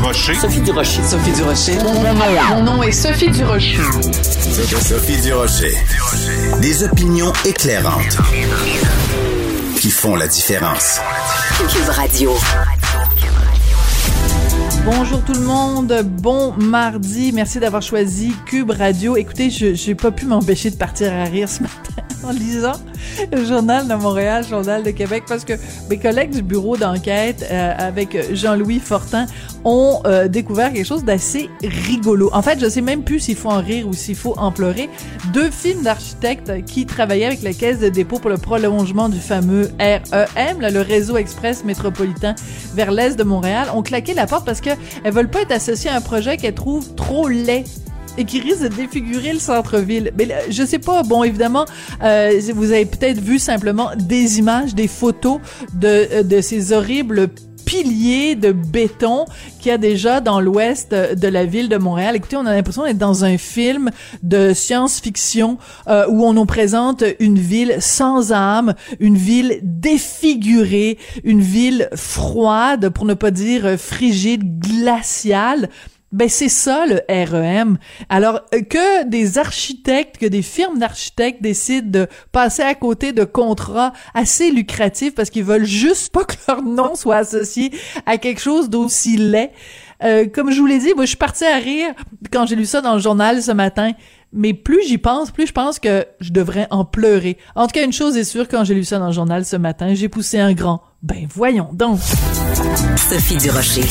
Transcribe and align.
Durocher. 0.00 0.34
Sophie 0.34 0.60
Durocher. 0.62 1.02
Sophie 1.02 1.32
Durocher. 1.32 1.78
Mon 2.48 2.62
nom 2.62 2.82
est 2.82 2.90
Sophie 2.90 3.30
Durocher. 3.30 3.76
Sophie 4.80 5.20
Durocher. 5.20 5.74
Des 6.62 6.84
opinions 6.84 7.34
éclairantes 7.44 8.16
qui 9.76 9.90
font 9.90 10.16
la 10.16 10.26
différence. 10.26 11.00
Cube 11.68 11.88
Radio. 11.90 12.34
Bonjour 14.86 15.22
tout 15.22 15.34
le 15.34 15.44
monde, 15.44 16.02
bon 16.02 16.54
mardi, 16.56 17.32
merci 17.32 17.60
d'avoir 17.60 17.82
choisi 17.82 18.34
Cube 18.46 18.70
Radio. 18.70 19.18
Écoutez, 19.18 19.50
je 19.50 19.86
n'ai 19.86 19.94
pas 19.94 20.10
pu 20.10 20.24
m'empêcher 20.24 20.70
de 20.70 20.76
partir 20.76 21.12
à 21.12 21.24
rire 21.24 21.48
ce 21.50 21.62
matin 21.62 22.09
en 22.24 22.32
lisant 22.32 22.72
le 23.32 23.44
journal 23.44 23.86
de 23.86 23.94
Montréal, 23.94 24.44
le 24.44 24.48
journal 24.48 24.82
de 24.82 24.90
Québec, 24.90 25.24
parce 25.28 25.44
que 25.44 25.54
mes 25.88 25.98
collègues 25.98 26.30
du 26.30 26.42
bureau 26.42 26.76
d'enquête 26.76 27.46
euh, 27.50 27.72
avec 27.76 28.34
Jean-Louis 28.34 28.78
Fortin 28.78 29.26
ont 29.64 30.00
euh, 30.06 30.28
découvert 30.28 30.72
quelque 30.72 30.86
chose 30.86 31.04
d'assez 31.04 31.50
rigolo. 31.62 32.30
En 32.32 32.42
fait, 32.42 32.58
je 32.60 32.68
sais 32.68 32.80
même 32.80 33.02
plus 33.02 33.20
s'il 33.20 33.36
faut 33.36 33.50
en 33.50 33.60
rire 33.60 33.86
ou 33.88 33.92
s'il 33.92 34.16
faut 34.16 34.34
en 34.38 34.52
pleurer. 34.52 34.88
Deux 35.32 35.50
films 35.50 35.82
d'architectes 35.82 36.64
qui 36.64 36.86
travaillaient 36.86 37.26
avec 37.26 37.42
la 37.42 37.52
caisse 37.52 37.78
de 37.78 37.88
dépôt 37.88 38.18
pour 38.18 38.30
le 38.30 38.38
prolongement 38.38 39.08
du 39.08 39.18
fameux 39.18 39.70
REM, 39.78 40.60
le 40.60 40.80
réseau 40.80 41.16
express 41.16 41.64
métropolitain 41.64 42.34
vers 42.74 42.90
l'est 42.90 43.16
de 43.16 43.24
Montréal, 43.24 43.68
ont 43.74 43.82
claqué 43.82 44.14
la 44.14 44.26
porte 44.26 44.46
parce 44.46 44.60
que 44.60 44.70
elles 45.04 45.12
veulent 45.12 45.30
pas 45.30 45.42
être 45.42 45.52
associées 45.52 45.90
à 45.90 45.96
un 45.96 46.00
projet 46.00 46.36
qu'elles 46.36 46.54
trouvent 46.54 46.94
trop 46.94 47.28
laid 47.28 47.64
et 48.16 48.24
qui 48.24 48.40
risque 48.40 48.62
de 48.62 48.68
défigurer 48.68 49.32
le 49.32 49.38
centre-ville. 49.38 50.12
Mais 50.16 50.28
je 50.50 50.64
sais 50.64 50.78
pas, 50.78 51.02
bon, 51.02 51.24
évidemment, 51.24 51.64
euh, 52.02 52.40
vous 52.54 52.72
avez 52.72 52.86
peut-être 52.86 53.20
vu 53.20 53.38
simplement 53.38 53.90
des 53.96 54.38
images, 54.38 54.74
des 54.74 54.88
photos 54.88 55.40
de, 55.74 56.08
euh, 56.12 56.22
de 56.22 56.40
ces 56.40 56.72
horribles 56.72 57.28
piliers 57.70 58.34
de 58.34 58.50
béton 58.50 59.26
qu'il 59.60 59.68
y 59.68 59.72
a 59.72 59.78
déjà 59.78 60.20
dans 60.20 60.40
l'ouest 60.40 60.92
de 60.92 61.28
la 61.28 61.44
ville 61.44 61.68
de 61.68 61.76
Montréal. 61.76 62.16
Écoutez, 62.16 62.36
on 62.36 62.44
a 62.46 62.52
l'impression 62.52 62.82
d'être 62.82 62.98
dans 62.98 63.24
un 63.24 63.38
film 63.38 63.90
de 64.24 64.52
science-fiction 64.52 65.56
euh, 65.86 66.04
où 66.08 66.24
on 66.24 66.32
nous 66.32 66.46
présente 66.46 67.04
une 67.20 67.38
ville 67.38 67.76
sans 67.78 68.32
âme, 68.32 68.74
une 68.98 69.16
ville 69.16 69.60
défigurée, 69.62 70.98
une 71.22 71.42
ville 71.42 71.88
froide, 71.94 72.88
pour 72.88 73.04
ne 73.04 73.14
pas 73.14 73.30
dire 73.30 73.78
frigide, 73.78 74.58
glaciale. 74.58 75.68
Ben 76.12 76.28
c'est 76.28 76.48
ça 76.48 76.86
le 76.86 77.02
REM. 77.08 77.78
Alors 78.08 78.40
euh, 78.52 78.62
que 78.62 79.04
des 79.04 79.38
architectes, 79.38 80.18
que 80.18 80.26
des 80.26 80.42
firmes 80.42 80.78
d'architectes 80.78 81.40
décident 81.40 81.88
de 81.88 82.08
passer 82.32 82.62
à 82.62 82.74
côté 82.74 83.12
de 83.12 83.22
contrats 83.22 83.92
assez 84.12 84.50
lucratifs 84.50 85.14
parce 85.14 85.30
qu'ils 85.30 85.44
veulent 85.44 85.64
juste 85.64 86.12
pas 86.12 86.24
que 86.24 86.34
leur 86.48 86.62
nom 86.62 86.96
soit 86.96 87.18
associé 87.18 87.70
à 88.06 88.18
quelque 88.18 88.40
chose 88.40 88.68
d'aussi 88.68 89.16
laid. 89.18 89.52
Euh, 90.02 90.26
comme 90.32 90.50
je 90.50 90.60
vous 90.60 90.66
l'ai 90.66 90.78
dit, 90.78 90.92
moi 90.94 91.04
je 91.04 91.10
suis 91.10 91.16
partie 91.16 91.44
à 91.44 91.56
rire 91.56 91.92
quand 92.32 92.46
j'ai 92.46 92.56
lu 92.56 92.66
ça 92.66 92.80
dans 92.80 92.94
le 92.94 93.00
journal 93.00 93.42
ce 93.42 93.52
matin. 93.52 93.92
Mais 94.32 94.54
plus 94.54 94.86
j'y 94.86 94.98
pense, 94.98 95.30
plus 95.30 95.46
je 95.46 95.52
pense 95.52 95.78
que 95.78 96.06
je 96.20 96.30
devrais 96.30 96.68
en 96.70 96.84
pleurer. 96.84 97.36
En 97.56 97.66
tout 97.66 97.72
cas, 97.72 97.84
une 97.84 97.92
chose 97.92 98.16
est 98.16 98.24
sûre, 98.24 98.46
quand 98.48 98.64
j'ai 98.64 98.74
lu 98.74 98.84
ça 98.84 98.98
dans 98.98 99.08
le 99.08 99.12
journal 99.12 99.44
ce 99.44 99.56
matin, 99.56 99.94
j'ai 99.94 100.08
poussé 100.08 100.38
un 100.38 100.52
grand. 100.52 100.82
Ben 101.02 101.26
voyons 101.34 101.70
donc. 101.72 101.98
Sophie 102.96 103.36
Durocher. 103.36 103.82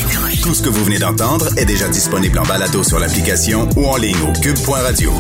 Tout 0.44 0.54
ce 0.54 0.62
que 0.62 0.70
vous 0.70 0.84
venez 0.84 1.00
d'entendre 1.00 1.48
est 1.58 1.66
déjà 1.66 1.90
disponible 1.90 2.40
en 2.40 2.44
balado 2.44 2.84
sur 2.84 3.00
l'application 3.00 3.68
ou 3.76 3.86
en 3.86 3.98
ligne 3.98 4.22
au 4.28 4.40
cube.radio. 4.40 5.12